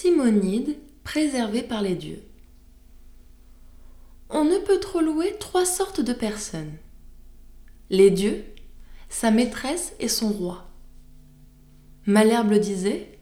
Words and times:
Simonide, 0.00 0.76
préservé 1.02 1.60
par 1.60 1.82
les 1.82 1.96
dieux. 1.96 2.22
On 4.30 4.44
ne 4.44 4.58
peut 4.58 4.78
trop 4.78 5.00
louer 5.00 5.34
trois 5.40 5.64
sortes 5.64 6.00
de 6.00 6.12
personnes. 6.12 6.74
Les 7.90 8.12
dieux, 8.12 8.44
sa 9.08 9.32
maîtresse 9.32 9.94
et 9.98 10.06
son 10.06 10.30
roi. 10.30 10.68
Malherbe 12.06 12.50
le 12.50 12.60
disait, 12.60 13.18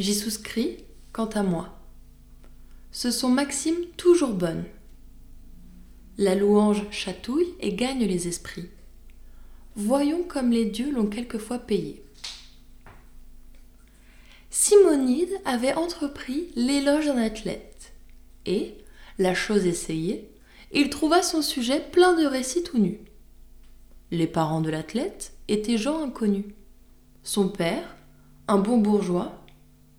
j'y 0.00 0.14
souscris 0.14 0.78
quant 1.12 1.26
à 1.26 1.42
moi. 1.42 1.78
Ce 2.90 3.10
sont 3.10 3.28
maximes 3.28 3.84
toujours 3.98 4.32
bonnes. 4.32 4.64
La 6.16 6.34
louange 6.34 6.86
chatouille 6.90 7.52
et 7.60 7.74
gagne 7.74 8.06
les 8.06 8.28
esprits. 8.28 8.70
Voyons 9.76 10.22
comme 10.22 10.52
les 10.52 10.64
dieux 10.64 10.90
l'ont 10.90 11.08
quelquefois 11.08 11.58
payé. 11.58 12.03
Simonide 14.56 15.40
avait 15.44 15.74
entrepris 15.74 16.52
l'éloge 16.54 17.06
d'un 17.06 17.16
athlète, 17.16 17.92
et, 18.46 18.78
la 19.18 19.34
chose 19.34 19.66
essayée, 19.66 20.30
il 20.70 20.90
trouva 20.90 21.24
son 21.24 21.42
sujet 21.42 21.80
plein 21.80 22.14
de 22.14 22.24
récits 22.24 22.62
tout 22.62 22.78
nus. 22.78 23.00
Les 24.12 24.28
parents 24.28 24.60
de 24.60 24.70
l'athlète 24.70 25.32
étaient 25.48 25.76
gens 25.76 26.04
inconnus. 26.04 26.44
Son 27.24 27.48
père, 27.48 27.96
un 28.46 28.58
bon 28.58 28.78
bourgeois, 28.78 29.44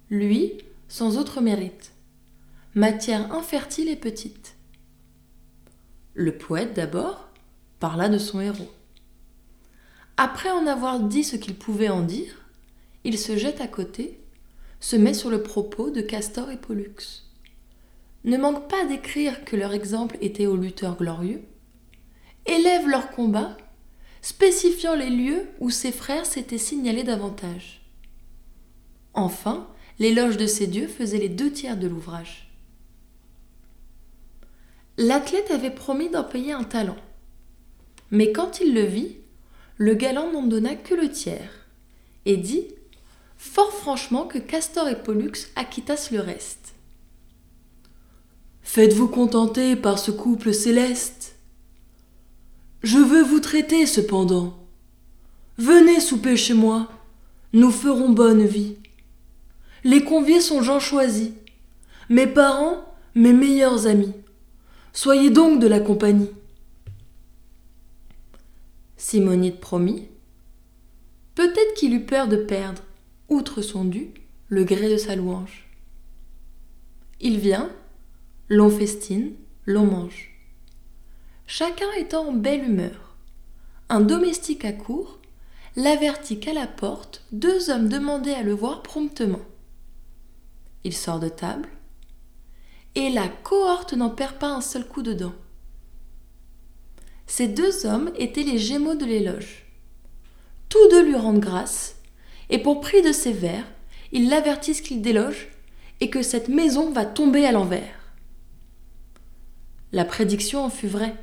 lui, 0.09 0.53
sans 0.87 1.17
autre 1.17 1.41
mérite. 1.41 1.91
Matière 2.75 3.33
infertile 3.33 3.89
et 3.89 3.97
petite. 3.97 4.55
Le 6.13 6.37
poète 6.37 6.73
d'abord 6.73 7.27
parla 7.81 8.07
de 8.07 8.17
son 8.17 8.39
héros. 8.39 8.71
Après 10.15 10.49
en 10.49 10.65
avoir 10.65 11.01
dit 11.01 11.25
ce 11.25 11.35
qu'il 11.35 11.55
pouvait 11.55 11.89
en 11.89 12.03
dire, 12.03 12.45
il 13.03 13.19
se 13.19 13.35
jette 13.35 13.59
à 13.59 13.67
côté 13.67 14.21
se 14.79 14.95
met 14.95 15.13
sur 15.13 15.29
le 15.29 15.41
propos 15.41 15.89
de 15.89 16.01
Castor 16.01 16.51
et 16.51 16.57
Pollux. 16.57 17.23
Ne 18.23 18.37
manque 18.37 18.67
pas 18.69 18.85
d'écrire 18.85 19.45
que 19.45 19.55
leur 19.55 19.73
exemple 19.73 20.17
était 20.21 20.47
aux 20.47 20.57
lutteurs 20.57 20.97
glorieux, 20.97 21.43
élève 22.45 22.87
leur 22.87 23.11
combat, 23.11 23.55
spécifiant 24.21 24.95
les 24.95 25.09
lieux 25.09 25.47
où 25.59 25.69
ses 25.69 25.91
frères 25.91 26.25
s'étaient 26.25 26.57
signalés 26.57 27.03
davantage. 27.03 27.81
Enfin, 29.13 29.67
l'éloge 29.99 30.37
de 30.37 30.47
ces 30.47 30.67
dieux 30.67 30.87
faisait 30.87 31.19
les 31.19 31.29
deux 31.29 31.51
tiers 31.51 31.77
de 31.77 31.87
l'ouvrage. 31.87 32.51
L'athlète 34.97 35.51
avait 35.51 35.71
promis 35.71 36.09
d'en 36.09 36.23
payer 36.23 36.53
un 36.53 36.63
talent. 36.63 36.97
Mais 38.11 38.31
quand 38.31 38.59
il 38.61 38.73
le 38.73 38.83
vit, 38.83 39.17
le 39.77 39.93
galant 39.93 40.31
n'en 40.31 40.43
donna 40.43 40.75
que 40.75 40.95
le 40.95 41.09
tiers, 41.09 41.67
et 42.25 42.37
dit 42.37 42.67
fort 43.45 43.71
franchement 43.71 44.25
que 44.25 44.39
Castor 44.39 44.89
et 44.89 45.01
Pollux 45.01 45.51
acquittassent 45.55 46.11
le 46.11 46.19
reste. 46.19 46.73
Faites-vous 48.63 49.07
contenter 49.07 49.75
par 49.75 49.99
ce 49.99 50.11
couple 50.11 50.53
céleste. 50.53 51.35
Je 52.81 52.97
veux 52.97 53.21
vous 53.21 53.39
traiter 53.39 53.85
cependant. 53.85 54.57
Venez 55.57 55.99
souper 55.99 56.35
chez 56.35 56.55
moi, 56.55 56.89
nous 57.53 57.71
ferons 57.71 58.09
bonne 58.09 58.45
vie. 58.45 58.77
Les 59.83 60.03
conviés 60.03 60.41
sont 60.41 60.61
gens 60.61 60.79
choisis, 60.79 61.31
mes 62.09 62.27
parents, 62.27 62.83
mes 63.13 63.31
meilleurs 63.31 63.85
amis. 63.85 64.13
Soyez 64.91 65.29
donc 65.29 65.59
de 65.59 65.67
la 65.67 65.79
compagnie. 65.79 66.31
Simonide 68.97 69.59
promit. 69.59 70.07
Peut-être 71.35 71.75
qu'il 71.75 71.93
eut 71.93 72.05
peur 72.05 72.27
de 72.27 72.37
perdre, 72.37 72.81
outre 73.29 73.61
son 73.61 73.85
dû, 73.85 74.11
le 74.47 74.63
gré 74.63 74.89
de 74.89 74.97
sa 74.97 75.15
louange. 75.15 75.67
Il 77.19 77.39
vient, 77.39 77.71
l'on 78.49 78.69
festine, 78.69 79.33
l'on 79.65 79.85
mange. 79.85 80.31
Chacun 81.47 81.91
étant 81.97 82.27
en 82.27 82.33
belle 82.33 82.63
humeur. 82.63 83.15
Un 83.89 84.01
domestique 84.01 84.65
accourt, 84.65 85.19
l'avertit 85.75 86.39
qu'à 86.39 86.53
la 86.53 86.67
porte, 86.67 87.23
deux 87.31 87.69
hommes 87.69 87.89
demandaient 87.89 88.33
à 88.33 88.43
le 88.43 88.53
voir 88.53 88.81
promptement. 88.81 89.41
Il 90.83 90.93
sort 90.93 91.19
de 91.19 91.29
table, 91.29 91.69
et 92.95 93.09
la 93.09 93.27
cohorte 93.27 93.93
n'en 93.93 94.09
perd 94.09 94.35
pas 94.35 94.49
un 94.49 94.61
seul 94.61 94.87
coup 94.87 95.01
dedans. 95.01 95.33
Ces 97.27 97.47
deux 97.47 97.85
hommes 97.85 98.11
étaient 98.17 98.43
les 98.43 98.59
gémeaux 98.59 98.95
de 98.95 99.05
l'éloge. 99.05 99.65
Tous 100.69 100.87
deux 100.89 101.05
lui 101.05 101.15
rendent 101.15 101.39
grâce, 101.39 101.94
et 102.49 102.59
pour 102.59 102.81
prix 102.81 103.01
de 103.01 103.11
ses 103.11 103.33
vers, 103.33 103.65
ils 104.11 104.29
l'avertissent 104.29 104.81
qu'il 104.81 105.01
déloge 105.01 105.49
et 105.99 106.09
que 106.09 106.21
cette 106.21 106.49
maison 106.49 106.91
va 106.91 107.05
tomber 107.05 107.45
à 107.45 107.51
l'envers. 107.51 108.13
La 109.91 110.05
prédiction 110.05 110.63
en 110.63 110.69
fut 110.69 110.87
vraie. 110.87 111.15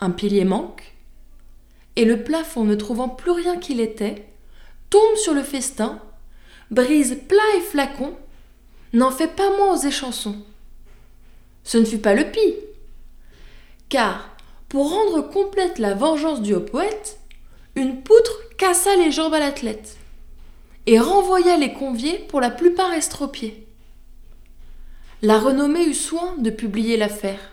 Un 0.00 0.10
pilier 0.10 0.44
manque, 0.44 0.94
et 1.96 2.04
le 2.04 2.22
plafond, 2.22 2.64
ne 2.64 2.74
trouvant 2.74 3.08
plus 3.08 3.30
rien 3.30 3.58
qu'il 3.58 3.80
était, 3.80 4.26
tombe 4.88 5.16
sur 5.16 5.34
le 5.34 5.42
festin, 5.42 6.00
brise 6.70 7.18
plat 7.28 7.56
et 7.56 7.60
flacon, 7.60 8.14
n'en 8.92 9.10
fait 9.10 9.28
pas 9.28 9.56
moins 9.56 9.74
aux 9.76 9.86
échansons. 9.86 10.36
Ce 11.62 11.78
ne 11.78 11.84
fut 11.84 11.98
pas 11.98 12.14
le 12.14 12.30
pis, 12.30 12.54
car, 13.88 14.36
pour 14.68 14.90
rendre 14.90 15.20
complète 15.20 15.78
la 15.78 15.94
vengeance 15.94 16.42
du 16.42 16.54
haut 16.54 16.60
poète, 16.60 17.18
une 17.74 18.02
poutre 18.02 18.49
cassa 18.60 18.94
les 18.94 19.10
jambes 19.10 19.32
à 19.32 19.38
l'athlète 19.38 19.96
et 20.84 20.98
renvoya 20.98 21.56
les 21.56 21.72
conviés 21.72 22.18
pour 22.28 22.42
la 22.42 22.50
plupart 22.50 22.92
estropiés. 22.92 23.66
La 25.22 25.38
renommée 25.38 25.86
eut 25.86 25.94
soin 25.94 26.36
de 26.36 26.50
publier 26.50 26.98
l'affaire. 26.98 27.52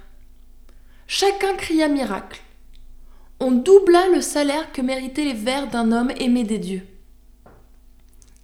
Chacun 1.07 1.56
cria 1.56 1.88
miracle. 1.88 2.41
On 3.40 3.51
doubla 3.51 4.09
le 4.09 4.19
salaire 4.19 4.73
que 4.73 4.81
méritaient 4.81 5.23
les 5.23 5.34
vers 5.34 5.68
d'un 5.68 5.94
homme 5.94 6.12
aimé 6.19 6.44
des 6.44 6.59
dieux. 6.59 6.85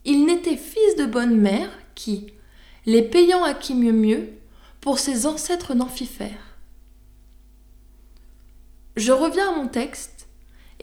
Il 0.05 0.25
n'était 0.25 0.55
fils 0.55 0.95
de 0.97 1.05
bonne 1.05 1.35
mère 1.35 1.69
qui, 1.95 2.27
les 2.85 3.01
payant 3.01 3.43
à 3.43 3.53
qui 3.53 3.75
mieux 3.75 3.91
mieux, 3.91 4.29
pour 4.79 4.99
ses 4.99 5.25
ancêtres 5.25 5.73
n'en 5.73 5.89
fit 5.89 6.05
faire. 6.05 6.55
Je 8.95 9.11
reviens 9.11 9.51
à 9.51 9.55
mon 9.57 9.67
texte 9.67 10.12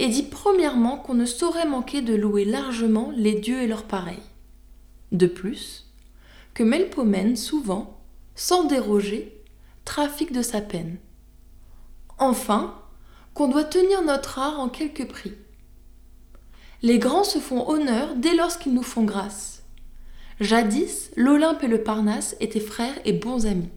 et 0.01 0.09
dit 0.09 0.23
premièrement 0.23 0.97
qu'on 0.97 1.13
ne 1.13 1.27
saurait 1.27 1.67
manquer 1.67 2.01
de 2.01 2.15
louer 2.15 2.47
largement 2.47 3.13
les 3.15 3.35
dieux 3.35 3.61
et 3.61 3.67
leurs 3.67 3.85
pareils. 3.85 4.23
De 5.13 5.27
plus, 5.27 5.93
que 6.55 6.63
Melpomène 6.63 7.37
souvent, 7.37 8.01
sans 8.35 8.65
déroger, 8.65 9.45
trafique 9.85 10.33
de 10.33 10.41
sa 10.41 10.63
peine. 10.63 10.97
Enfin, 12.19 12.75
qu'on 13.35 13.49
doit 13.49 13.65
tenir 13.65 14.01
notre 14.03 14.39
art 14.39 14.59
en 14.59 14.71
quelque 14.71 15.03
prix. 15.03 15.35
Les 16.81 16.99
grands 16.99 17.25
se 17.25 17.39
font 17.39 17.69
honneur 17.69 18.15
dès 18.17 18.35
lorsqu'ils 18.35 18.73
nous 18.73 18.83
font 18.83 19.05
grâce. 19.05 19.65
Jadis, 20.41 21.11
l'Olympe 21.15 21.63
et 21.63 21.69
le 21.69 21.83
Parnasse 21.83 22.37
étaient 22.41 22.59
frères 22.59 22.99
et 23.05 23.13
bons 23.13 23.45
amis. 23.45 23.69